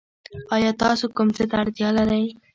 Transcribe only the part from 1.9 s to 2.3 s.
لرئ؟